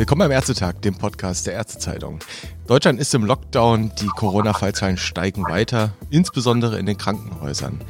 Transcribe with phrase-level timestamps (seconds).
[0.00, 2.20] Willkommen beim Ärztetag, dem Podcast der Ärztezeitung.
[2.66, 7.82] Deutschland ist im Lockdown, die Corona-Fallzahlen steigen weiter, insbesondere in den Krankenhäusern.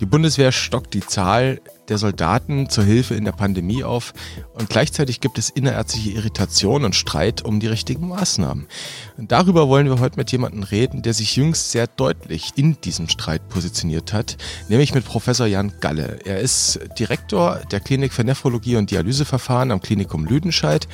[0.00, 4.12] Die Bundeswehr stockt die Zahl der Soldaten zur Hilfe in der Pandemie auf
[4.54, 8.66] und gleichzeitig gibt es innerärztliche Irritation und Streit um die richtigen Maßnahmen.
[9.16, 13.08] Und darüber wollen wir heute mit jemandem reden, der sich jüngst sehr deutlich in diesem
[13.08, 14.36] Streit positioniert hat,
[14.68, 16.18] nämlich mit Professor Jan Galle.
[16.24, 20.88] Er ist Direktor der Klinik für Nephrologie und Dialyseverfahren am Klinikum Lüdenscheid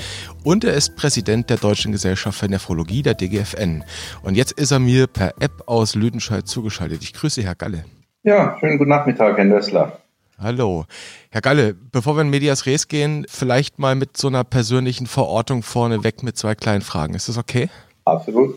[0.44, 3.84] und er ist Präsident der Deutschen Gesellschaft für Nephrologie, der DGFN.
[4.22, 7.02] Und jetzt ist er mir per App aus Lüdenscheid zugeschaltet.
[7.02, 7.84] Ich grüße Herr Galle.
[8.22, 9.99] Ja, schönen guten Nachmittag, Herr Nössler.
[10.42, 10.86] Hallo.
[11.30, 15.62] Herr Galle, bevor wir in Medias Res gehen, vielleicht mal mit so einer persönlichen Verortung
[15.62, 17.12] vorneweg mit zwei kleinen Fragen.
[17.12, 17.68] Ist das okay?
[18.06, 18.54] Absolut.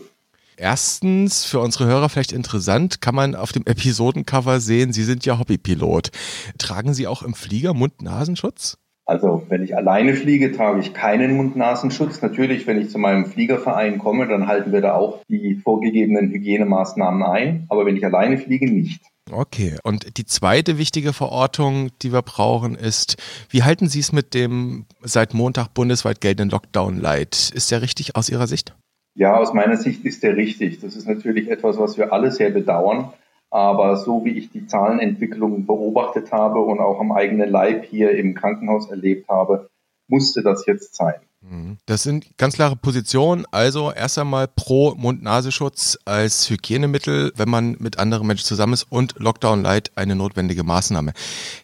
[0.56, 5.38] Erstens, für unsere Hörer vielleicht interessant, kann man auf dem Episodencover sehen, Sie sind ja
[5.38, 6.10] Hobbypilot.
[6.56, 8.78] Tragen Sie auch im Flieger Mund-Nasenschutz?
[9.04, 12.22] Also, wenn ich alleine fliege, trage ich keinen Mund-Nasenschutz.
[12.22, 17.22] Natürlich, wenn ich zu meinem Fliegerverein komme, dann halten wir da auch die vorgegebenen Hygienemaßnahmen
[17.22, 17.66] ein.
[17.68, 19.02] Aber wenn ich alleine fliege, nicht.
[19.34, 23.16] Okay, und die zweite wichtige Verortung, die wir brauchen, ist,
[23.50, 27.50] wie halten Sie es mit dem seit Montag bundesweit geltenden Lockdown Light?
[27.52, 28.76] Ist der richtig aus Ihrer Sicht?
[29.16, 30.80] Ja, aus meiner Sicht ist der richtig.
[30.80, 33.12] Das ist natürlich etwas, was wir alle sehr bedauern.
[33.50, 38.34] Aber so wie ich die Zahlenentwicklung beobachtet habe und auch am eigenen Leib hier im
[38.34, 39.68] Krankenhaus erlebt habe,
[40.08, 41.14] musste das jetzt sein.
[41.50, 41.78] Mhm.
[41.86, 43.44] Das sind ganz klare Positionen.
[43.50, 49.14] Also erst einmal pro Mund-Nasenschutz als Hygienemittel, wenn man mit anderen Menschen zusammen ist und
[49.18, 51.12] Lockdown Light eine notwendige Maßnahme.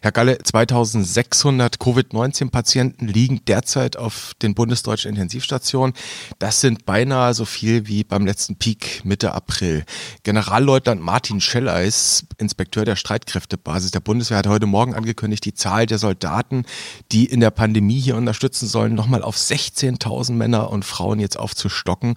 [0.01, 5.95] Herr Galle, 2600 Covid-19-Patienten liegen derzeit auf den bundesdeutschen Intensivstationen.
[6.37, 9.83] Das sind beinahe so viel wie beim letzten Peak Mitte April.
[10.23, 15.97] Generalleutnant Martin Schelleis, Inspekteur der Streitkräftebasis der Bundeswehr, hat heute Morgen angekündigt, die Zahl der
[15.97, 16.65] Soldaten,
[17.11, 21.37] die in der Pandemie hier unterstützen sollen, nochmal auf 60 16.000 Männer und Frauen jetzt
[21.37, 22.15] aufzustocken.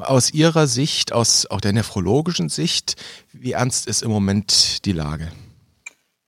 [0.00, 2.96] Aus Ihrer Sicht, aus auch der nephrologischen Sicht,
[3.32, 5.30] wie ernst ist im Moment die Lage?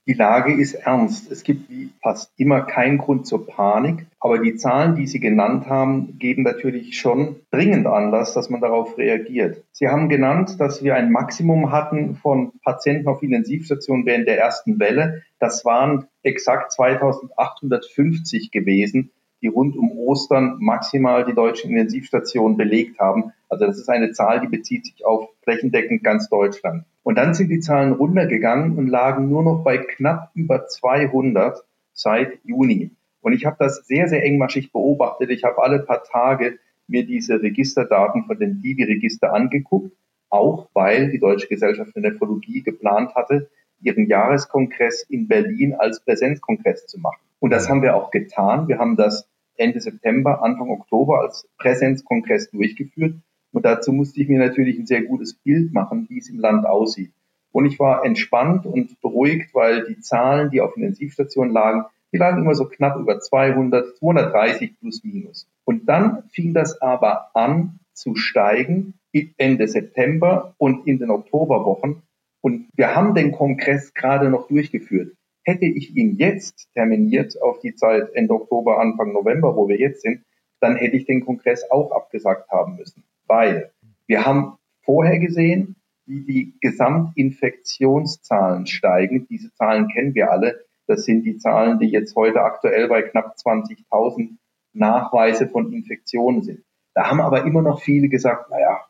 [0.09, 1.33] Die Lage ist ernst.
[1.33, 5.67] Es gibt wie fast immer keinen Grund zur Panik, aber die Zahlen, die Sie genannt
[5.67, 9.65] haben, geben natürlich schon dringend Anlass, dass man darauf reagiert.
[9.73, 14.79] Sie haben genannt, dass wir ein Maximum hatten von Patienten auf Intensivstationen während der ersten
[14.79, 15.25] Welle.
[15.41, 19.11] Das waren exakt 2850 gewesen
[19.43, 23.33] die rund um Ostern maximal die deutschen Intensivstationen belegt haben.
[23.49, 26.85] Also das ist eine Zahl, die bezieht sich auf flächendeckend ganz Deutschland.
[27.03, 32.39] Und dann sind die Zahlen runtergegangen und lagen nur noch bei knapp über 200 seit
[32.45, 32.91] Juni.
[33.21, 35.31] Und ich habe das sehr, sehr engmaschig beobachtet.
[35.31, 36.59] Ich habe alle paar Tage
[36.89, 39.93] mir diese Registerdaten von dem Divi-Register angeguckt,
[40.29, 46.87] auch weil die Deutsche Gesellschaft für Nephrologie geplant hatte, ihren Jahreskongress in Berlin als Präsenzkongress
[46.87, 47.26] zu machen.
[47.41, 48.69] Und das haben wir auch getan.
[48.69, 53.15] Wir haben das Ende September, Anfang Oktober als Präsenzkongress durchgeführt.
[53.53, 56.67] Und dazu musste ich mir natürlich ein sehr gutes Bild machen, wie es im Land
[56.67, 57.13] aussieht.
[57.53, 62.43] Und ich war entspannt und beruhigt, weil die Zahlen, die auf Intensivstationen lagen, die lagen
[62.43, 65.49] immer so knapp über 200, 230 plus minus.
[65.65, 68.95] Und dann fing das aber an zu steigen
[69.39, 72.03] Ende September und in den Oktoberwochen.
[72.43, 75.15] Und wir haben den Kongress gerade noch durchgeführt.
[75.49, 80.03] Hätte ich ihn jetzt terminiert auf die Zeit Ende Oktober, Anfang November, wo wir jetzt
[80.03, 80.25] sind,
[80.61, 83.05] dann hätte ich den Kongress auch abgesagt haben müssen.
[83.27, 83.71] Weil
[84.09, 89.29] wir haben vorher gesehen, wie die Gesamtinfektionszahlen steigen.
[89.29, 90.65] Diese Zahlen kennen wir alle.
[90.89, 94.31] Das sind die Zahlen, die jetzt heute aktuell bei knapp 20.000
[94.73, 96.65] Nachweise von Infektionen sind.
[96.95, 98.85] Da haben aber immer noch viele gesagt, naja,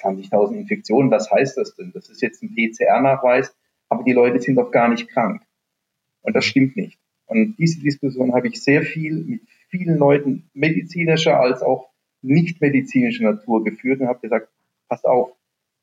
[0.00, 1.92] 20.000 Infektionen, was heißt das denn?
[1.92, 3.54] Das ist jetzt ein PCR-Nachweis,
[3.88, 5.42] aber die Leute sind doch gar nicht krank.
[6.22, 6.98] Und das stimmt nicht.
[7.26, 11.90] Und diese Diskussion habe ich sehr viel mit vielen Leuten medizinischer als auch
[12.22, 14.48] nicht medizinischer Natur geführt und habe gesagt,
[14.88, 15.32] passt auf,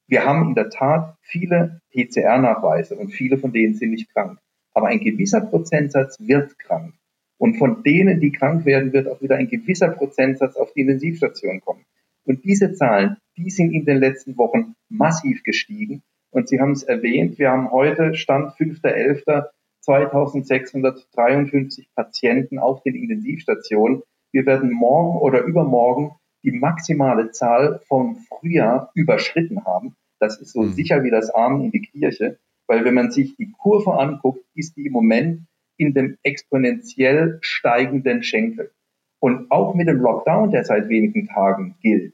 [0.07, 4.39] wir haben in der Tat viele PCR-Nachweise und viele von denen sind nicht krank.
[4.73, 6.93] Aber ein gewisser Prozentsatz wird krank.
[7.37, 11.61] Und von denen, die krank werden, wird auch wieder ein gewisser Prozentsatz auf die Intensivstation
[11.61, 11.85] kommen.
[12.23, 16.01] Und diese Zahlen, die sind in den letzten Wochen massiv gestiegen.
[16.31, 19.45] Und Sie haben es erwähnt, wir haben heute Stand 5.11.
[19.85, 24.03] 2653 Patienten auf den Intensivstationen.
[24.31, 26.11] Wir werden morgen oder übermorgen
[26.43, 29.95] die maximale Zahl vom Frühjahr überschritten haben.
[30.19, 30.73] Das ist so mhm.
[30.73, 34.75] sicher wie das Armen in die Kirche, weil wenn man sich die Kurve anguckt, ist
[34.75, 35.45] die im Moment
[35.77, 38.71] in dem exponentiell steigenden Schenkel.
[39.19, 42.13] Und auch mit dem Lockdown, der seit wenigen Tagen gilt,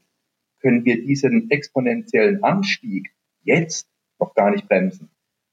[0.60, 3.88] können wir diesen exponentiellen Anstieg jetzt
[4.18, 5.10] noch gar nicht bremsen.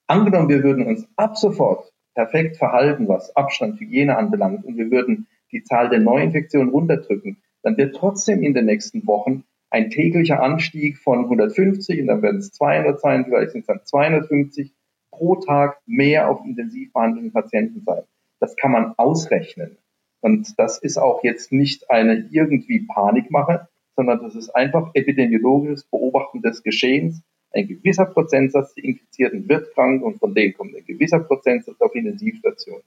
[0.07, 5.27] Angenommen, wir würden uns ab sofort perfekt verhalten, was Abstand, Hygiene anbelangt, und wir würden
[5.53, 10.97] die Zahl der Neuinfektionen runterdrücken, dann wird trotzdem in den nächsten Wochen ein täglicher Anstieg
[10.97, 14.73] von 150 und dann werden es 200 sein, vielleicht sind es dann 250
[15.11, 18.03] pro Tag mehr auf intensiv behandelten Patienten sein.
[18.41, 19.77] Das kann man ausrechnen.
[20.19, 26.41] Und das ist auch jetzt nicht eine irgendwie Panikmache, sondern das ist einfach epidemiologisches Beobachten
[26.41, 27.21] des Geschehens.
[27.51, 31.95] Ein gewisser Prozentsatz der Infizierten wird krank und von denen kommt ein gewisser Prozentsatz auf
[31.95, 32.81] Intensivstation.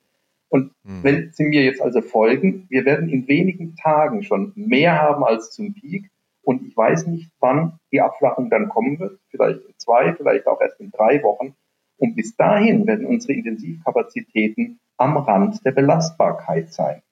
[0.49, 1.03] Und mhm.
[1.03, 5.51] wenn Sie mir jetzt also folgen, wir werden in wenigen Tagen schon mehr haben als
[5.51, 6.11] zum Peak.
[6.43, 9.19] Und ich weiß nicht, wann die Abflachung dann kommen wird.
[9.31, 11.55] Vielleicht in zwei, vielleicht auch erst in drei Wochen.
[11.97, 17.03] Und bis dahin werden unsere Intensivkapazitäten am Rand der Belastbarkeit sein.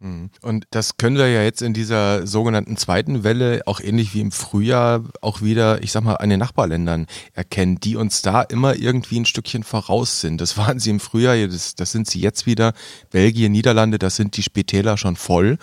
[0.00, 0.30] Mhm.
[0.42, 4.32] Und das können wir ja jetzt in dieser sogenannten zweiten Welle auch ähnlich wie im
[4.32, 9.20] Frühjahr auch wieder, ich sag mal, an den Nachbarländern erkennen, die uns da immer irgendwie
[9.20, 10.40] ein Stückchen voraus sind.
[10.40, 12.74] Das waren sie im Frühjahr, das, das sind sie jetzt wieder.
[13.10, 15.58] Belgien, Niederlande, das sind die Spitäler schon voll.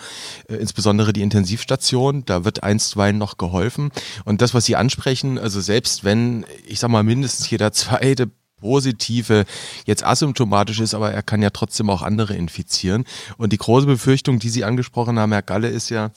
[0.48, 3.90] Äh, insbesondere die Intensivstation, da wird einstweilen noch geholfen.
[4.24, 8.30] Und das, was Sie ansprechen, also selbst wenn, ich sag mal, mindestens jeder zweite
[8.62, 9.44] Positive
[9.84, 13.04] jetzt asymptomatisch ist, aber er kann ja trotzdem auch andere infizieren.
[13.36, 16.10] Und die große Befürchtung, die Sie angesprochen haben, Herr Galle, ist ja,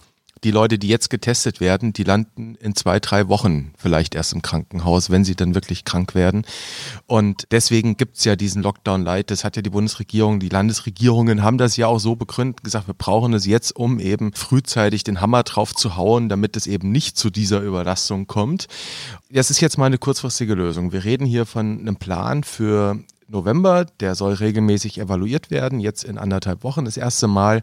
[0.46, 4.44] die Leute, die jetzt getestet werden, die landen in zwei, drei Wochen vielleicht erst im
[4.44, 6.46] Krankenhaus, wenn sie dann wirklich krank werden.
[7.08, 9.32] Und deswegen gibt's ja diesen Lockdown Light.
[9.32, 12.94] Das hat ja die Bundesregierung, die Landesregierungen haben das ja auch so begründet, gesagt, wir
[12.94, 17.18] brauchen es jetzt, um eben frühzeitig den Hammer drauf zu hauen, damit es eben nicht
[17.18, 18.68] zu dieser Überlastung kommt.
[19.32, 20.92] Das ist jetzt mal eine kurzfristige Lösung.
[20.92, 23.86] Wir reden hier von einem Plan für November.
[24.00, 27.62] Der soll regelmäßig evaluiert werden, jetzt in anderthalb Wochen das erste Mal.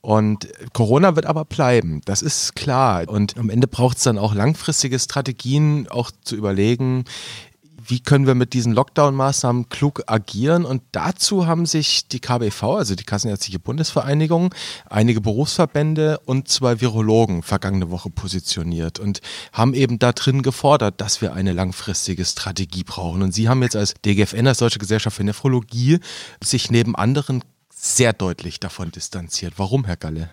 [0.00, 3.08] Und Corona wird aber bleiben, das ist klar.
[3.08, 7.04] Und am Ende braucht es dann auch langfristige Strategien, auch zu überlegen,
[7.86, 10.64] wie können wir mit diesen Lockdown-Maßnahmen klug agieren?
[10.64, 14.54] Und dazu haben sich die KBV, also die Kassenärztliche Bundesvereinigung,
[14.88, 19.20] einige Berufsverbände und zwei Virologen vergangene Woche positioniert und
[19.52, 23.22] haben eben da drin gefordert, dass wir eine langfristige Strategie brauchen.
[23.22, 25.98] Und sie haben jetzt als DGFN, als Deutsche Gesellschaft für Nephrologie,
[26.42, 29.54] sich neben anderen sehr deutlich davon distanziert.
[29.56, 30.30] Warum, Herr Galle?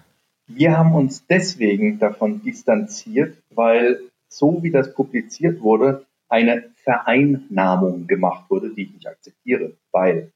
[0.47, 3.99] Wir haben uns deswegen davon distanziert, weil
[4.29, 10.31] so wie das publiziert wurde, eine Vereinnahmung gemacht wurde, die ich nicht akzeptiere, weil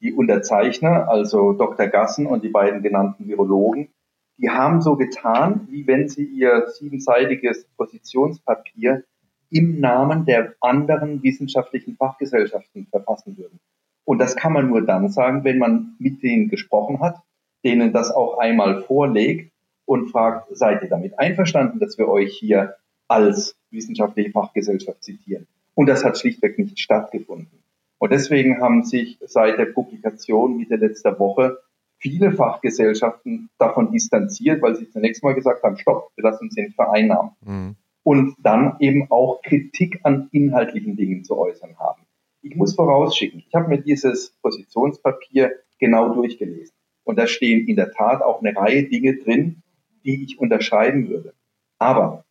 [0.00, 1.88] die Unterzeichner, also Dr.
[1.88, 3.88] Gassen und die beiden genannten Virologen,
[4.36, 9.02] die haben so getan, wie wenn sie ihr siebenseitiges Positionspapier
[9.50, 13.58] im Namen der anderen wissenschaftlichen Fachgesellschaften verfassen würden.
[14.04, 17.16] Und das kann man nur dann sagen, wenn man mit denen gesprochen hat,
[17.64, 19.52] denen das auch einmal vorlegt
[19.84, 22.76] und fragt, seid ihr damit einverstanden, dass wir euch hier
[23.08, 25.46] als wissenschaftliche Fachgesellschaft zitieren?
[25.74, 27.58] Und das hat schlichtweg nicht stattgefunden.
[27.98, 31.58] Und deswegen haben sich seit der Publikation Mitte letzter Woche
[31.98, 36.74] viele Fachgesellschaften davon distanziert, weil sie zunächst mal gesagt haben, stopp, wir lassen uns nicht
[36.74, 37.32] vereinnahmen.
[37.40, 37.76] Mhm.
[38.04, 42.02] Und dann eben auch Kritik an inhaltlichen Dingen zu äußern haben.
[42.40, 46.74] Ich muss vorausschicken, ich habe mir dieses Positionspapier genau durchgelesen.
[47.04, 49.62] Und da stehen in der Tat auch eine Reihe Dinge drin,
[50.04, 51.34] die ich unterschreiben würde.
[51.78, 52.24] Aber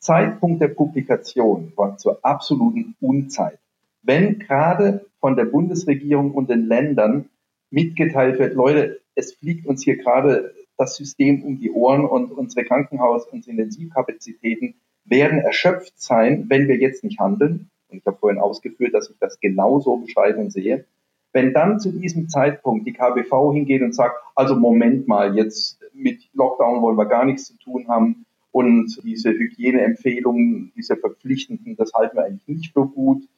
[0.00, 3.58] Zeitpunkt der Publikation war zur absoluten Unzeit.
[4.02, 7.28] Wenn gerade von der Bundesregierung und den Ländern
[7.70, 12.64] mitgeteilt wird, Leute, es fliegt uns hier gerade das System um die Ohren und unsere
[12.64, 14.74] Krankenhaus- und Intensivkapazitäten
[15.04, 17.68] werden erschöpft sein, wenn wir jetzt nicht handeln.
[17.88, 20.86] Und ich habe vorhin ausgeführt, dass ich das genauso beschreibe und sehe.
[21.32, 26.28] Wenn dann zu diesem Zeitpunkt die KBV hingeht und sagt, also Moment mal, jetzt mit
[26.32, 32.16] Lockdown wollen wir gar nichts zu tun haben, und diese Hygieneempfehlungen, diese verpflichtenden, das halten
[32.16, 33.28] wir eigentlich nicht für gut.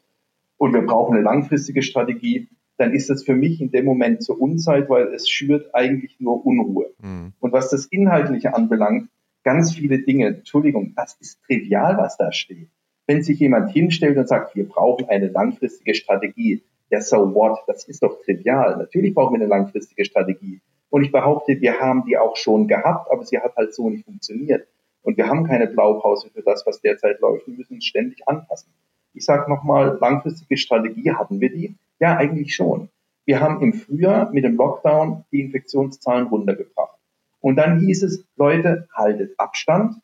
[0.57, 2.49] Und wir brauchen eine langfristige Strategie.
[2.79, 6.45] Dann ist das für mich in dem Moment zur Unzeit, weil es schürt eigentlich nur
[6.47, 6.95] Unruhe.
[7.03, 7.33] Mhm.
[7.41, 9.09] Und was das Inhaltliche anbelangt,
[9.45, 12.69] ganz viele Dinge, Entschuldigung, das ist trivial, was da steht.
[13.07, 17.59] Wenn sich jemand hinstellt und sagt, wir brauchen eine langfristige Strategie, ja, so what?
[17.67, 18.77] Das ist doch trivial.
[18.77, 20.61] Natürlich brauchen wir eine langfristige Strategie.
[20.91, 24.05] Und ich behaupte, wir haben die auch schon gehabt, aber sie hat halt so nicht
[24.05, 24.67] funktioniert.
[25.03, 27.47] Und wir haben keine Blaupause für das, was derzeit läuft.
[27.47, 28.73] Wir müssen uns ständig anpassen.
[29.15, 31.75] Ich sage nochmal, langfristige Strategie hatten wir die?
[31.99, 32.89] Ja, eigentlich schon.
[33.25, 36.99] Wir haben im Frühjahr mit dem Lockdown die Infektionszahlen runtergebracht.
[37.41, 39.97] Und dann hieß es, Leute, haltet Abstand,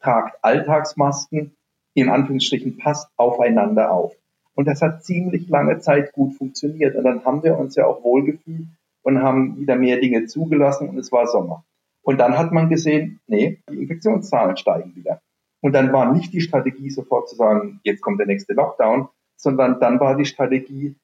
[0.00, 1.54] tragt Alltagsmasken,
[1.94, 4.14] in Anführungsstrichen passt aufeinander auf.
[4.54, 6.96] Und das hat ziemlich lange Zeit gut funktioniert.
[6.96, 8.66] Und dann haben wir uns ja auch wohlgefühlt
[9.02, 11.64] und haben wieder mehr Dinge zugelassen und es war Sommer.
[12.06, 15.20] Und dann hat man gesehen, nee, die Infektionszahlen steigen wieder.
[15.60, 19.80] Und dann war nicht die Strategie sofort zu sagen, jetzt kommt der nächste Lockdown, sondern
[19.80, 20.94] dann war die Strategie,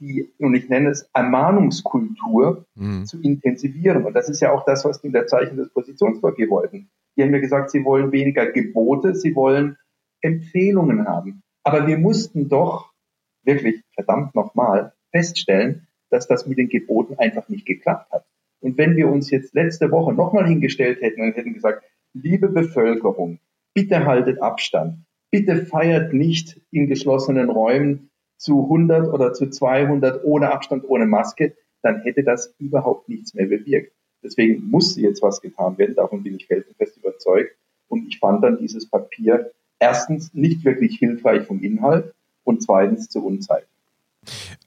[0.00, 3.06] die, und ich nenne es Ermahnungskultur, mhm.
[3.06, 4.04] zu intensivieren.
[4.04, 6.90] Und das ist ja auch das, was die in der Zeichen des Positionspapiers wollten.
[7.16, 9.78] Die haben mir gesagt, sie wollen weniger Gebote, sie wollen
[10.20, 11.42] Empfehlungen haben.
[11.64, 12.92] Aber wir mussten doch
[13.44, 18.26] wirklich, verdammt nochmal, feststellen, dass das mit den Geboten einfach nicht geklappt hat.
[18.60, 23.38] Und wenn wir uns jetzt letzte Woche nochmal hingestellt hätten und hätten gesagt, liebe Bevölkerung,
[23.74, 24.98] bitte haltet Abstand,
[25.30, 31.54] bitte feiert nicht in geschlossenen Räumen zu 100 oder zu 200 ohne Abstand, ohne Maske,
[31.82, 33.92] dann hätte das überhaupt nichts mehr bewirkt.
[34.22, 37.56] Deswegen musste jetzt was getan werden, davon bin ich felsenfest überzeugt.
[37.88, 42.14] Und ich fand dann dieses Papier erstens nicht wirklich hilfreich vom Inhalt
[42.44, 43.66] und zweitens zur Unzeit.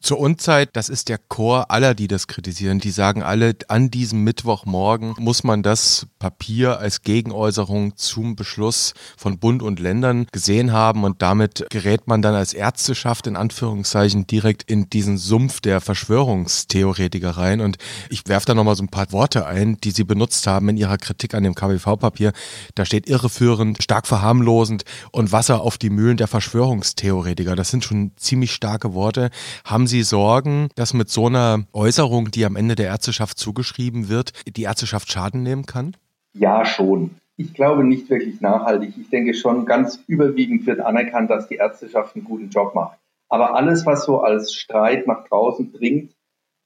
[0.04, 2.80] Zur Unzeit, das ist der Chor aller, die das kritisieren.
[2.80, 9.40] Die sagen alle, an diesem Mittwochmorgen muss man das Papier als Gegenäußerung zum Beschluss von
[9.40, 14.70] Bund und Ländern gesehen haben und damit gerät man dann als Ärzteschaft in Anführungszeichen direkt
[14.70, 17.62] in diesen Sumpf der Verschwörungstheoretiker rein.
[17.62, 17.78] Und
[18.10, 20.98] ich werfe da nochmal so ein paar Worte ein, die sie benutzt haben in ihrer
[20.98, 22.34] Kritik an dem KWV-Papier.
[22.76, 27.56] Da steht irreführend, stark verharmlosend und Wasser auf die Mühlen der Verschwörungstheoretiker.
[27.56, 29.30] Das sind schon ziemlich starke Worte.
[29.64, 34.32] Haben Sie Sorgen, dass mit so einer Äußerung, die am Ende der Ärzteschaft zugeschrieben wird,
[34.48, 35.96] die Ärzteschaft Schaden nehmen kann?
[36.34, 37.12] Ja, schon.
[37.38, 38.96] Ich glaube nicht wirklich nachhaltig.
[38.98, 42.98] Ich denke schon, ganz überwiegend wird anerkannt, dass die Ärzteschaft einen guten Job macht.
[43.30, 46.16] Aber alles, was so als Streit nach draußen dringt,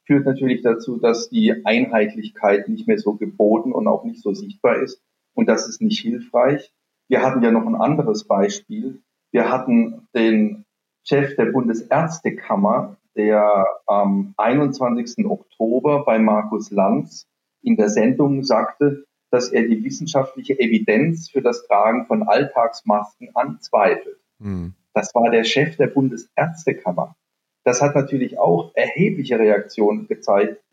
[0.05, 4.77] führt natürlich dazu, dass die Einheitlichkeit nicht mehr so geboten und auch nicht so sichtbar
[4.77, 5.01] ist.
[5.33, 6.71] Und das ist nicht hilfreich.
[7.09, 9.01] Wir hatten ja noch ein anderes Beispiel.
[9.31, 10.65] Wir hatten den
[11.03, 15.25] Chef der Bundesärztekammer, der am 21.
[15.25, 17.27] Oktober bei Markus Lanz
[17.63, 24.19] in der Sendung sagte, dass er die wissenschaftliche Evidenz für das Tragen von Alltagsmasken anzweifelt.
[24.39, 24.73] Mhm.
[24.93, 27.15] Das war der Chef der Bundesärztekammer.
[27.63, 30.63] Das hat natürlich auch erhebliche Reaktionen gezeigt.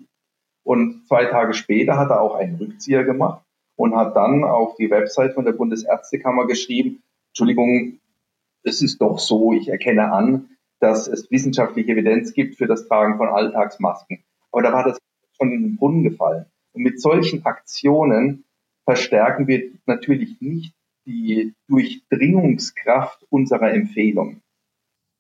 [0.63, 3.45] Und zwei Tage später hat er auch einen Rückzieher gemacht
[3.77, 7.99] und hat dann auf die Website von der Bundesärztekammer geschrieben, Entschuldigung,
[8.63, 10.54] es ist doch so, ich erkenne an,
[10.85, 14.23] dass es wissenschaftliche Evidenz gibt für das Tragen von Alltagsmasken.
[14.53, 14.99] Aber da war das
[15.35, 16.45] schon in den Brunnen gefallen.
[16.75, 18.45] Und mit solchen Aktionen
[18.85, 20.75] verstärken wir natürlich nicht
[21.07, 24.43] die Durchdringungskraft unserer Empfehlungen.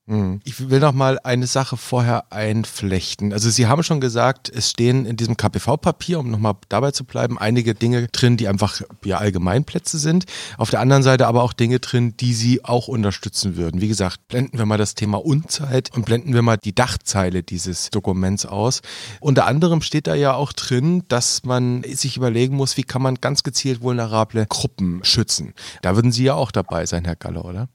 [0.06, 0.40] Hm.
[0.44, 3.32] Ich will noch mal eine Sache vorher einflechten.
[3.32, 7.04] Also Sie haben schon gesagt, es stehen in diesem KPV-Papier, um noch mal dabei zu
[7.04, 10.26] bleiben, einige Dinge drin, die einfach ja Allgemeinplätze sind.
[10.58, 13.80] Auf der anderen Seite aber auch Dinge drin, die Sie auch unterstützen würden.
[13.80, 17.88] Wie gesagt, blenden wir mal das Thema Unzeit und blenden wir mal die Dachzeile dieses
[17.88, 18.82] Dokuments aus.
[19.20, 23.14] Unter anderem steht da ja auch drin, dass man sich überlegen muss, wie kann man
[23.22, 25.54] ganz gezielt vulnerable Gruppen schützen.
[25.80, 27.68] Da würden Sie ja auch dabei sein, Herr Galler, oder?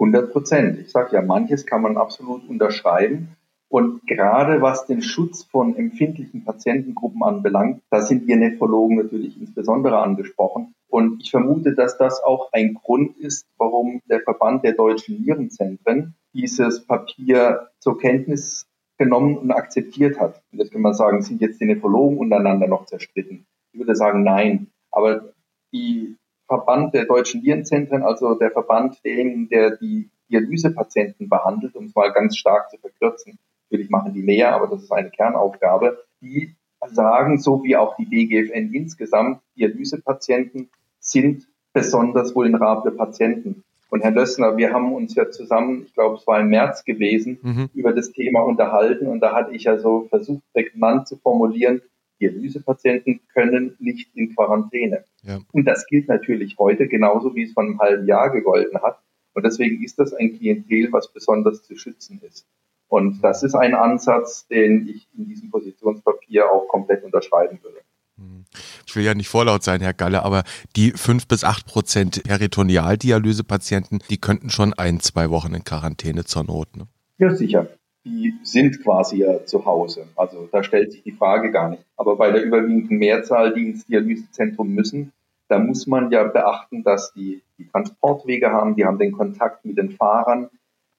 [0.00, 0.78] 100 Prozent.
[0.78, 3.36] Ich sage ja, manches kann man absolut unterschreiben.
[3.68, 9.98] Und gerade was den Schutz von empfindlichen Patientengruppen anbelangt, da sind wir Nephrologen natürlich insbesondere
[9.98, 10.74] angesprochen.
[10.88, 16.16] Und ich vermute, dass das auch ein Grund ist, warum der Verband der deutschen Nierenzentren
[16.32, 18.66] dieses Papier zur Kenntnis
[18.98, 20.42] genommen und akzeptiert hat.
[20.50, 23.46] Und jetzt kann man sagen, sind jetzt die Nephrologen untereinander noch zerstritten?
[23.72, 24.66] Ich würde sagen, nein.
[24.90, 25.32] Aber
[25.72, 26.16] die
[26.50, 32.12] Verband der deutschen Nierenzentren, also der Verband derjenigen, der die Dialysepatienten behandelt, um es mal
[32.12, 33.38] ganz stark zu verkürzen.
[33.70, 36.02] Natürlich machen die mehr, aber das ist eine Kernaufgabe.
[36.20, 36.56] Die
[36.88, 43.62] sagen, so wie auch die DGFN insgesamt, Dialysepatienten sind besonders vulnerable Patienten.
[43.88, 47.38] Und Herr Lössner, wir haben uns ja zusammen, ich glaube, es war im März gewesen,
[47.42, 47.70] mhm.
[47.74, 49.06] über das Thema unterhalten.
[49.06, 51.80] Und da hatte ich ja so versucht, prägnant zu formulieren,
[52.20, 55.04] Dialysepatienten können nicht in Quarantäne.
[55.22, 55.40] Ja.
[55.52, 59.00] Und das gilt natürlich heute genauso, wie es vor einem halben Jahr gegolten hat.
[59.32, 62.46] Und deswegen ist das ein Klientel, was besonders zu schützen ist.
[62.88, 67.78] Und das ist ein Ansatz, den ich in diesem Positionspapier auch komplett unterschreiben würde.
[68.16, 68.44] Hm.
[68.86, 70.42] Ich will ja nicht vorlaut sein, Herr Galle, aber
[70.74, 76.42] die fünf bis acht Prozent Peritonealdialysepatienten, die könnten schon ein, zwei Wochen in Quarantäne zur
[76.42, 76.76] Not.
[76.76, 76.88] Ne?
[77.18, 77.68] Ja, sicher
[78.04, 80.06] die sind quasi ja zu Hause.
[80.16, 81.84] Also da stellt sich die Frage gar nicht.
[81.96, 85.12] Aber bei der überwiegenden Mehrzahl, die ins Dialysezentrum müssen,
[85.48, 89.76] da muss man ja beachten, dass die, die Transportwege haben, die haben den Kontakt mit
[89.76, 90.48] den Fahrern,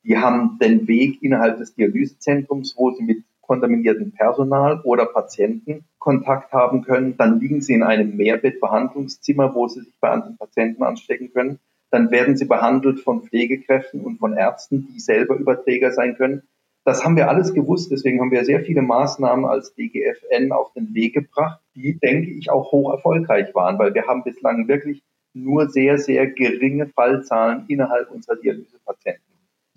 [0.04, 6.54] die haben den Weg innerhalb des Dialysezentrums, wo sie mit kontaminiertem Personal oder Patienten Kontakt
[6.54, 7.18] haben können.
[7.18, 11.60] Dann liegen sie in einem Mehrbettbehandlungszimmer, wo sie sich bei anderen Patienten anstecken können.
[11.90, 16.44] Dann werden sie behandelt von Pflegekräften und von Ärzten, die selber Überträger sein können.
[16.84, 20.94] Das haben wir alles gewusst, deswegen haben wir sehr viele Maßnahmen als DGFN auf den
[20.96, 25.70] Weg gebracht, die, denke ich, auch hoch erfolgreich waren, weil wir haben bislang wirklich nur
[25.70, 29.22] sehr, sehr geringe Fallzahlen innerhalb unserer Dialysepatienten.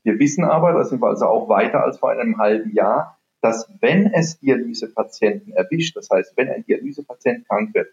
[0.02, 3.68] Wir wissen aber, da sind wir also auch weiter als vor einem halben Jahr, dass
[3.80, 7.88] wenn es Dialysepatienten erwischt, das heißt, wenn ein Dialysepatient krank wird,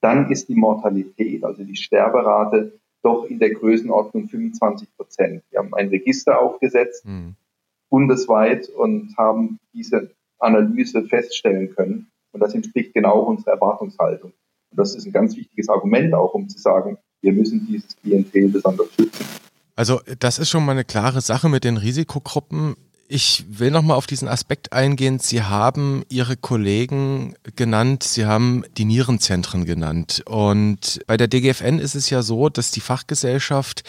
[0.00, 5.44] dann ist die Mortalität, also die Sterberate, doch in der Größenordnung 25 Prozent.
[5.50, 7.36] Wir haben ein Register aufgesetzt, mhm.
[7.90, 12.10] Bundesweit, und haben diese Analyse feststellen können.
[12.32, 14.32] Und das entspricht genau unserer Erwartungshaltung.
[14.70, 18.48] Und das ist ein ganz wichtiges Argument auch, um zu sagen, wir müssen dieses Klientel
[18.48, 19.24] besonders schützen.
[19.74, 22.76] Also das ist schon mal eine klare Sache mit den Risikogruppen.
[23.08, 25.20] Ich will nochmal auf diesen Aspekt eingehen.
[25.20, 30.24] Sie haben Ihre Kollegen genannt, Sie haben die Nierenzentren genannt.
[30.26, 33.84] Und bei der DGFN ist es ja so, dass die Fachgesellschaft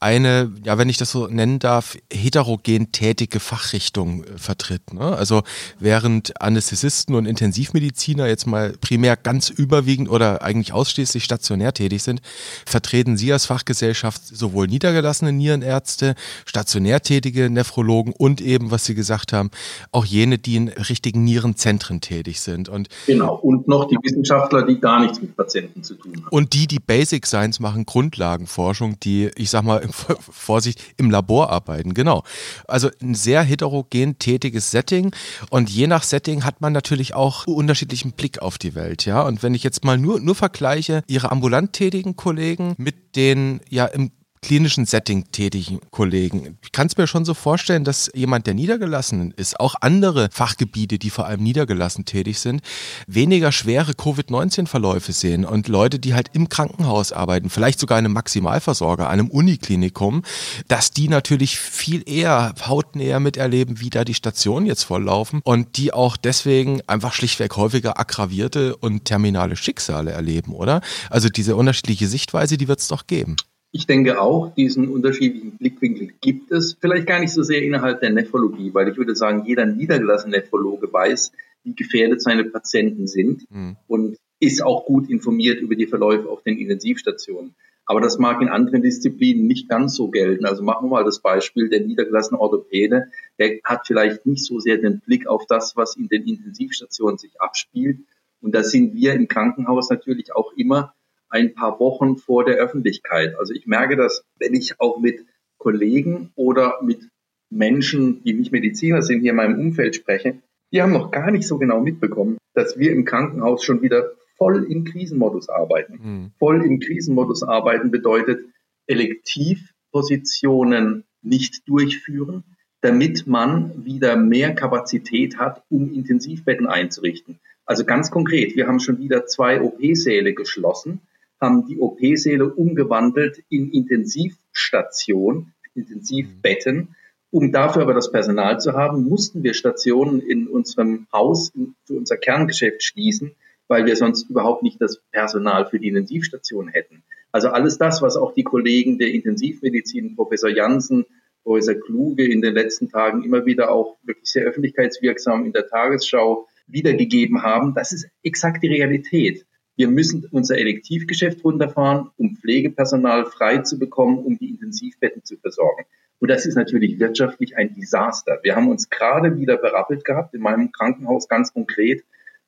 [0.00, 4.92] eine, ja, wenn ich das so nennen darf, heterogen tätige Fachrichtung äh, vertritt.
[4.92, 5.02] Ne?
[5.02, 5.42] Also
[5.78, 12.20] während Anästhesisten und Intensivmediziner jetzt mal primär ganz überwiegend oder eigentlich ausschließlich stationär tätig sind,
[12.66, 18.94] vertreten Sie als Fachgesellschaft sowohl niedergelassene Nierenärzte, stationär tätige Nephrologen und eben eben, was Sie
[18.94, 19.50] gesagt haben,
[19.90, 22.68] auch jene, die in richtigen Nierenzentren tätig sind.
[22.68, 26.28] Und genau, und noch die Wissenschaftler, die gar nichts mit Patienten zu tun haben.
[26.30, 29.86] Und die, die Basic Science machen, Grundlagenforschung, die, ich sag mal,
[30.30, 32.22] Vorsicht, im Labor arbeiten, genau.
[32.66, 35.12] Also ein sehr heterogen tätiges Setting
[35.50, 39.22] und je nach Setting hat man natürlich auch unterschiedlichen Blick auf die Welt, ja.
[39.22, 43.86] Und wenn ich jetzt mal nur, nur vergleiche, Ihre ambulant tätigen Kollegen mit den ja
[43.86, 44.10] im
[44.42, 46.58] klinischen Setting tätigen Kollegen.
[46.62, 50.98] Ich kann es mir schon so vorstellen, dass jemand, der niedergelassen ist, auch andere Fachgebiete,
[50.98, 52.60] die vor allem niedergelassen tätig sind,
[53.06, 59.08] weniger schwere Covid-19-Verläufe sehen und Leute, die halt im Krankenhaus arbeiten, vielleicht sogar einem Maximalversorger,
[59.08, 60.22] einem Uniklinikum,
[60.66, 65.92] dass die natürlich viel eher hautnäher miterleben, wie da die Stationen jetzt volllaufen und die
[65.92, 70.80] auch deswegen einfach schlichtweg häufiger aggravierte und terminale Schicksale erleben, oder?
[71.10, 73.36] Also diese unterschiedliche Sichtweise, die wird es doch geben.
[73.74, 76.76] Ich denke auch, diesen unterschiedlichen Blickwinkel gibt es.
[76.78, 80.92] Vielleicht gar nicht so sehr innerhalb der Nephrologie, weil ich würde sagen, jeder niedergelassene Nephrologe
[80.92, 81.32] weiß,
[81.64, 83.76] wie gefährdet seine Patienten sind mhm.
[83.88, 87.54] und ist auch gut informiert über die Verläufe auf den Intensivstationen.
[87.86, 90.44] Aber das mag in anderen Disziplinen nicht ganz so gelten.
[90.44, 93.08] Also machen wir mal das Beispiel, der niedergelassene Orthopäde,
[93.38, 97.40] der hat vielleicht nicht so sehr den Blick auf das, was in den Intensivstationen sich
[97.40, 98.00] abspielt.
[98.40, 100.94] Und da sind wir im Krankenhaus natürlich auch immer
[101.32, 103.34] ein paar Wochen vor der Öffentlichkeit.
[103.38, 105.24] Also ich merke das, wenn ich auch mit
[105.58, 107.08] Kollegen oder mit
[107.50, 110.42] Menschen, die nicht Mediziner sind, hier in meinem Umfeld spreche,
[110.72, 114.64] die haben noch gar nicht so genau mitbekommen, dass wir im Krankenhaus schon wieder voll
[114.70, 115.98] im Krisenmodus arbeiten.
[116.02, 116.30] Mhm.
[116.38, 118.40] Voll im Krisenmodus arbeiten bedeutet
[118.86, 122.44] Elektivpositionen nicht durchführen,
[122.80, 127.38] damit man wieder mehr Kapazität hat, um Intensivbetten einzurichten.
[127.64, 131.00] Also ganz konkret, wir haben schon wieder zwei OP-Säle geschlossen,
[131.42, 136.94] haben die OP-Säle umgewandelt in Intensivstation, Intensivbetten.
[137.30, 141.52] Um dafür aber das Personal zu haben, mussten wir Stationen in unserem Haus
[141.86, 143.34] für unser Kerngeschäft schließen,
[143.68, 147.02] weil wir sonst überhaupt nicht das Personal für die Intensivstation hätten.
[147.32, 151.06] Also alles das, was auch die Kollegen der Intensivmedizin, Professor Janssen,
[151.42, 156.46] Professor Kluge in den letzten Tagen immer wieder auch wirklich sehr öffentlichkeitswirksam in der Tagesschau
[156.66, 159.44] wiedergegeben haben, das ist exakt die Realität.
[159.76, 165.84] Wir müssen unser Elektivgeschäft runterfahren, um Pflegepersonal frei zu bekommen, um die Intensivbetten zu versorgen.
[166.18, 168.38] Und das ist natürlich wirtschaftlich ein Desaster.
[168.42, 170.34] Wir haben uns gerade wieder berappelt gehabt.
[170.34, 172.04] In meinem Krankenhaus ganz konkret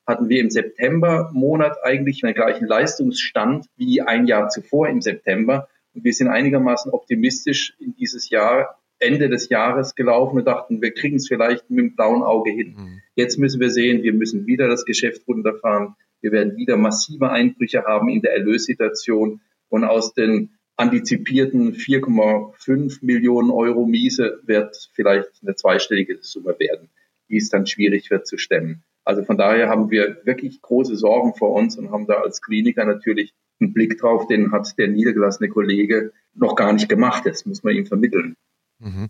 [0.06, 5.68] hatten wir im September Monat eigentlich den gleichen Leistungsstand wie ein Jahr zuvor im September.
[5.94, 10.92] Und wir sind einigermaßen optimistisch in dieses Jahr, Ende des Jahres gelaufen und dachten, wir
[10.92, 12.76] kriegen es vielleicht mit dem blauen Auge hin.
[12.76, 13.02] Mhm.
[13.16, 15.96] Jetzt müssen wir sehen, wir müssen wieder das Geschäft runterfahren.
[16.24, 23.50] Wir werden wieder massive Einbrüche haben in der Erlössituation und aus den antizipierten 4,5 Millionen
[23.50, 26.88] Euro Miese wird vielleicht eine zweistellige Summe werden,
[27.28, 28.84] die es dann schwierig wird zu stemmen.
[29.04, 32.86] Also von daher haben wir wirklich große Sorgen vor uns und haben da als Kliniker
[32.86, 37.26] natürlich einen Blick drauf, den hat der niedergelassene Kollege noch gar nicht gemacht.
[37.26, 38.34] Das muss man ihm vermitteln.
[38.80, 39.08] Mhm.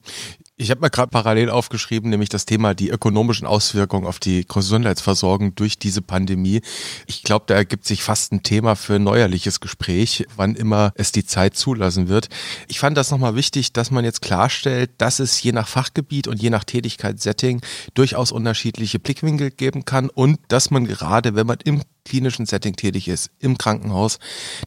[0.56, 5.54] Ich habe mir gerade parallel aufgeschrieben, nämlich das Thema die ökonomischen Auswirkungen auf die Gesundheitsversorgung
[5.54, 6.60] durch diese Pandemie.
[7.06, 11.12] Ich glaube, da ergibt sich fast ein Thema für ein neuerliches Gespräch, wann immer es
[11.12, 12.28] die Zeit zulassen wird.
[12.68, 16.42] Ich fand das nochmal wichtig, dass man jetzt klarstellt, dass es je nach Fachgebiet und
[16.42, 17.62] je nach Tätigkeitssetting
[17.94, 23.08] durchaus unterschiedliche Blickwinkel geben kann und dass man gerade, wenn man im klinischen Setting tätig
[23.08, 24.18] ist, im Krankenhaus,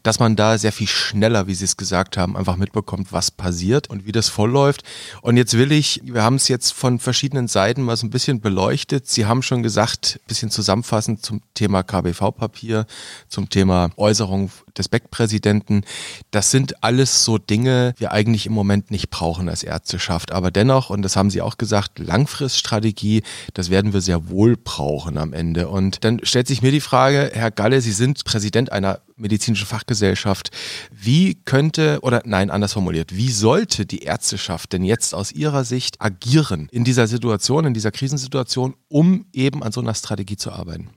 [0.02, 3.88] dass man da sehr viel schneller, wie Sie es gesagt haben, einfach mitbekommt, was passiert
[3.90, 4.82] und wie das vollläuft.
[5.22, 8.40] Und jetzt will ich, wir haben es jetzt von verschiedenen Seiten mal so ein bisschen
[8.40, 9.06] beleuchtet.
[9.06, 12.86] Sie haben schon gesagt, bisschen zusammenfassend zum Thema KBV-Papier,
[13.28, 15.82] zum Thema Äußerung des Beck-Präsidenten.
[16.30, 20.32] Das sind alles so Dinge, die wir eigentlich im Moment nicht brauchen als Ärzteschaft.
[20.32, 23.22] Aber dennoch, und das haben Sie auch gesagt, Langfriststrategie,
[23.54, 25.68] das werden wir sehr wohl brauchen am Ende.
[25.68, 30.50] Und dann stellt sich mir die Frage, Herr Galle, Sie sind Präsident einer medizinischen Fachgesellschaft.
[30.92, 36.00] Wie könnte, oder nein, anders formuliert, wie sollte die Ärzteschaft denn jetzt aus Ihrer Sicht
[36.00, 40.90] agieren in dieser Situation, in dieser Krisensituation, um eben an so einer Strategie zu arbeiten?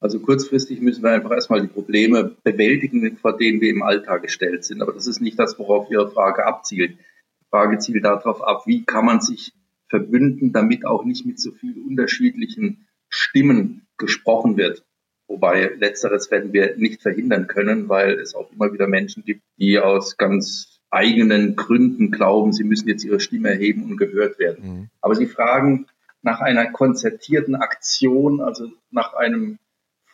[0.00, 4.64] Also kurzfristig müssen wir einfach erstmal die Probleme bewältigen, vor denen wir im Alltag gestellt
[4.64, 4.82] sind.
[4.82, 6.98] Aber das ist nicht das, worauf Ihre Frage abzielt.
[7.40, 9.52] Die Frage zielt darauf ab, wie kann man sich
[9.88, 14.84] verbünden, damit auch nicht mit so vielen unterschiedlichen Stimmen gesprochen wird.
[15.28, 19.78] Wobei letzteres werden wir nicht verhindern können, weil es auch immer wieder Menschen gibt, die
[19.78, 24.64] aus ganz eigenen Gründen glauben, sie müssen jetzt ihre Stimme erheben und gehört werden.
[24.64, 24.90] Mhm.
[25.00, 25.86] Aber sie fragen
[26.22, 29.58] nach einer konzertierten Aktion, also nach einem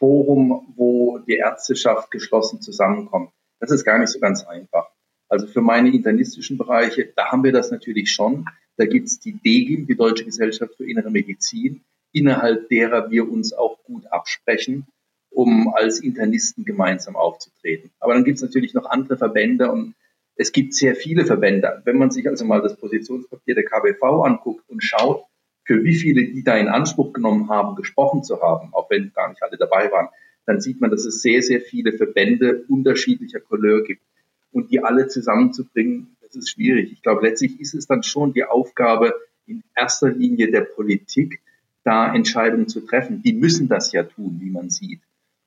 [0.02, 3.30] Forum, wo die Ärzteschaft geschlossen zusammenkommt.
[3.60, 4.90] Das ist gar nicht so ganz einfach.
[5.28, 8.46] Also für meine internistischen Bereiche, da haben wir das natürlich schon.
[8.76, 13.52] Da gibt es die DGIM, die Deutsche Gesellschaft für Innere Medizin, innerhalb derer wir uns
[13.52, 14.88] auch gut absprechen,
[15.30, 17.92] um als Internisten gemeinsam aufzutreten.
[18.00, 19.94] Aber dann gibt es natürlich noch andere Verbände und
[20.34, 21.80] es gibt sehr viele Verbände.
[21.84, 25.26] Wenn man sich also mal das Positionspapier der KBV anguckt und schaut,
[25.72, 29.30] für wie viele die da in Anspruch genommen haben, gesprochen zu haben, auch wenn gar
[29.30, 30.08] nicht alle dabei waren,
[30.44, 34.02] dann sieht man, dass es sehr, sehr viele Verbände unterschiedlicher Couleur gibt.
[34.50, 36.92] Und die alle zusammenzubringen, das ist schwierig.
[36.92, 39.14] Ich glaube, letztlich ist es dann schon die Aufgabe
[39.46, 41.40] in erster Linie der Politik,
[41.84, 43.22] da Entscheidungen zu treffen.
[43.22, 45.00] Die müssen das ja tun, wie man sieht.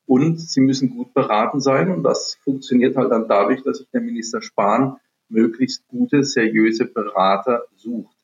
[0.08, 1.92] Und sie müssen gut beraten sein.
[1.92, 4.96] Und das funktioniert halt dann dadurch, dass sich der Minister Spahn
[5.30, 8.15] möglichst gute, seriöse Berater sucht.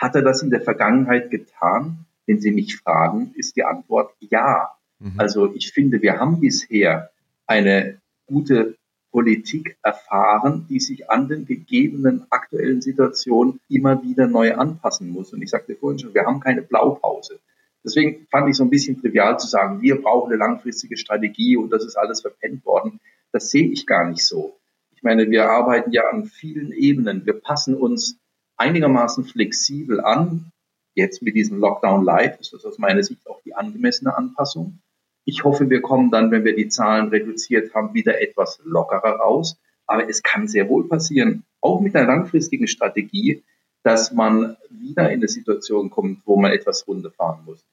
[0.00, 2.06] Hat er das in der Vergangenheit getan?
[2.26, 4.70] Wenn Sie mich fragen, ist die Antwort ja.
[4.98, 5.14] Mhm.
[5.18, 7.10] Also ich finde, wir haben bisher
[7.46, 8.76] eine gute
[9.10, 15.34] Politik erfahren, die sich an den gegebenen aktuellen Situationen immer wieder neu anpassen muss.
[15.34, 17.38] Und ich sagte vorhin schon, wir haben keine Blaupause.
[17.84, 21.70] Deswegen fand ich so ein bisschen trivial zu sagen, wir brauchen eine langfristige Strategie und
[21.70, 23.00] das ist alles verpennt worden.
[23.32, 24.56] Das sehe ich gar nicht so.
[24.94, 27.26] Ich meine, wir arbeiten ja an vielen Ebenen.
[27.26, 28.19] Wir passen uns
[28.60, 30.52] einigermaßen flexibel an.
[30.94, 34.80] Jetzt mit diesem Lockdown Light ist das aus meiner Sicht auch die angemessene Anpassung.
[35.24, 39.56] Ich hoffe, wir kommen dann, wenn wir die Zahlen reduziert haben, wieder etwas lockerer raus.
[39.86, 43.42] Aber es kann sehr wohl passieren, auch mit einer langfristigen Strategie,
[43.82, 47.64] dass man wieder in eine Situation kommt, wo man etwas runterfahren muss.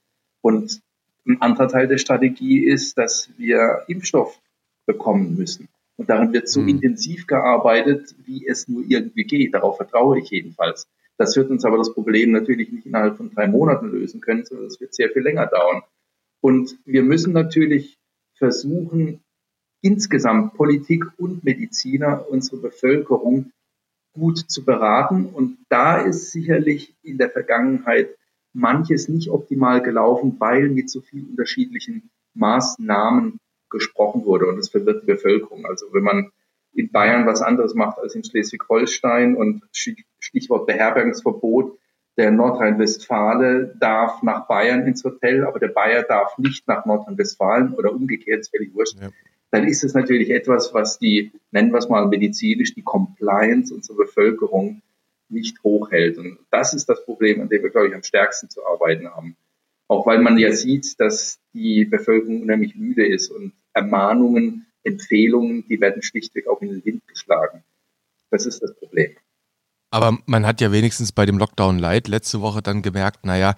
[0.41, 0.81] Und
[1.27, 4.39] ein anderer Teil der Strategie ist, dass wir Impfstoff
[4.85, 5.67] bekommen müssen.
[5.97, 6.69] Und daran wird so mhm.
[6.69, 9.53] intensiv gearbeitet, wie es nur irgendwie geht.
[9.53, 10.87] Darauf vertraue ich jedenfalls.
[11.17, 14.67] Das wird uns aber das Problem natürlich nicht innerhalb von drei Monaten lösen können, sondern
[14.67, 15.81] es wird sehr viel länger dauern.
[16.41, 17.97] Und wir müssen natürlich
[18.35, 19.21] versuchen,
[19.81, 23.51] insgesamt Politik und Mediziner unsere Bevölkerung
[24.13, 25.25] gut zu beraten.
[25.25, 28.15] Und da ist sicherlich in der Vergangenheit
[28.53, 35.03] manches nicht optimal gelaufen, weil mit so vielen unterschiedlichen Maßnahmen gesprochen wurde und das verwirrt
[35.03, 35.65] die Bevölkerung.
[35.65, 36.31] Also wenn man
[36.73, 39.63] in Bayern was anderes macht als in Schleswig-Holstein und
[40.19, 41.77] Stichwort Beherbergungsverbot,
[42.17, 47.93] der Nordrhein-Westfale darf nach Bayern ins Hotel, aber der Bayer darf nicht nach Nordrhein-Westfalen oder
[47.93, 48.97] umgekehrt, ist völlig wurscht.
[48.99, 49.09] Ja.
[49.51, 53.97] Dann ist es natürlich etwas, was die, nennen wir es mal medizinisch, die Compliance unserer
[53.97, 54.81] Bevölkerung
[55.29, 56.17] nicht hochhält.
[56.17, 59.37] Und das ist das Problem, an dem wir, glaube ich, am stärksten zu arbeiten haben.
[59.87, 65.79] Auch weil man ja sieht, dass die Bevölkerung unheimlich müde ist und Ermahnungen, Empfehlungen, die
[65.79, 67.63] werden schlichtweg auch in den Wind geschlagen.
[68.31, 69.15] Das ist das Problem.
[69.91, 73.55] Aber man hat ja wenigstens bei dem Lockdown Light letzte Woche dann gemerkt, naja,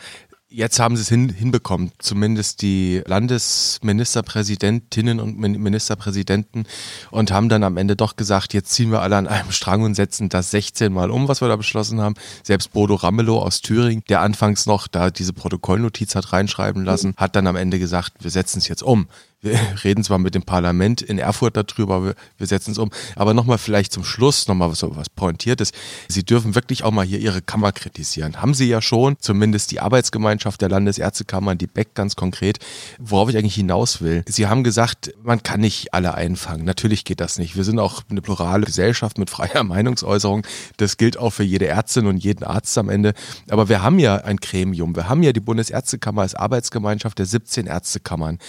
[0.51, 6.65] Jetzt haben sie es hin, hinbekommen, zumindest die Landesministerpräsidentinnen und Ministerpräsidenten
[7.11, 9.93] und haben dann am Ende doch gesagt, jetzt ziehen wir alle an einem Strang und
[9.93, 12.15] setzen das 16 Mal um, was wir da beschlossen haben.
[12.41, 17.35] Selbst Bodo Ramelow aus Thüringen, der anfangs noch da diese Protokollnotiz hat reinschreiben lassen, hat
[17.35, 19.07] dann am Ende gesagt, wir setzen es jetzt um
[19.41, 23.33] wir reden zwar mit dem Parlament in Erfurt darüber, wir, wir setzen es um, aber
[23.33, 25.71] nochmal vielleicht zum Schluss nochmal was, was Pointiertes.
[26.07, 28.41] Sie dürfen wirklich auch mal hier Ihre Kammer kritisieren.
[28.41, 32.59] Haben Sie ja schon, zumindest die Arbeitsgemeinschaft der Landesärztekammern, die BEC ganz konkret,
[32.97, 34.23] worauf ich eigentlich hinaus will.
[34.27, 36.65] Sie haben gesagt, man kann nicht alle einfangen.
[36.65, 37.55] Natürlich geht das nicht.
[37.55, 40.45] Wir sind auch eine plurale Gesellschaft mit freier Meinungsäußerung.
[40.77, 43.13] Das gilt auch für jede Ärztin und jeden Arzt am Ende.
[43.49, 44.95] Aber wir haben ja ein Gremium.
[44.95, 48.39] Wir haben ja die Bundesärztekammer als Arbeitsgemeinschaft der 17 Ärztekammern.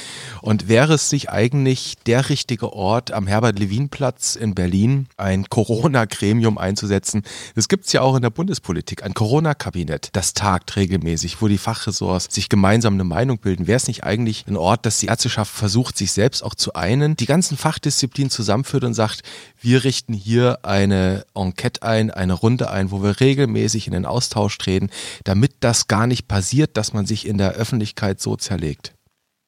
[0.42, 6.56] Und wer wäre es sich eigentlich der richtige Ort am Herbert-Levin-Platz in Berlin, ein Corona-Gremium
[6.56, 7.22] einzusetzen.
[7.54, 10.08] Das gibt es ja auch in der Bundespolitik, ein Corona-Kabinett.
[10.14, 13.66] Das tagt regelmäßig, wo die Fach Fachressorts sich gemeinsam eine Meinung bilden?
[13.66, 17.14] Wäre es nicht eigentlich ein Ort, dass die Ärzteschaft versucht, sich selbst auch zu einen,
[17.14, 19.20] die ganzen Fachdisziplinen zusammenführt und sagt,
[19.60, 24.56] wir richten hier eine Enquete ein, eine Runde ein, wo wir regelmäßig in den Austausch
[24.56, 24.88] treten,
[25.24, 28.94] damit das gar nicht passiert, dass man sich in der Öffentlichkeit so zerlegt?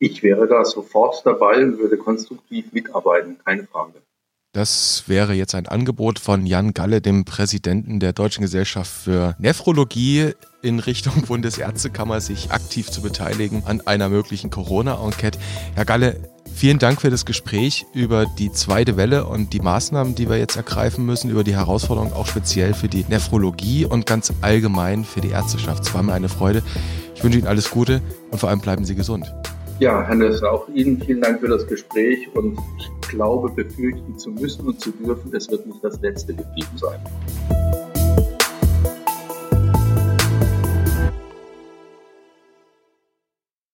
[0.04, 4.02] Ich wäre da sofort dabei und würde konstruktiv mitarbeiten, keine Frage.
[4.52, 10.32] Das wäre jetzt ein Angebot von Jan Galle, dem Präsidenten der Deutschen Gesellschaft für Nephrologie,
[10.60, 15.38] in Richtung Bundesärztekammer sich aktiv zu beteiligen an einer möglichen Corona-Enquete.
[15.76, 16.16] Herr Galle,
[16.52, 20.56] vielen Dank für das Gespräch über die zweite Welle und die Maßnahmen, die wir jetzt
[20.56, 25.30] ergreifen müssen, über die Herausforderungen auch speziell für die Nephrologie und ganz allgemein für die
[25.30, 25.84] Ärzteschaft.
[25.84, 26.64] Es war mir eine Freude.
[27.14, 29.32] Ich wünsche Ihnen alles Gute und vor allem bleiben Sie gesund.
[29.78, 34.66] Ja, Hannes, auch Ihnen vielen Dank für das Gespräch und ich glaube, befürchten zu müssen
[34.66, 37.91] und zu dürfen, es wird nicht das letzte geblieben sein.